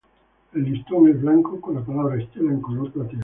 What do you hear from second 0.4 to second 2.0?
El listón es blanco con la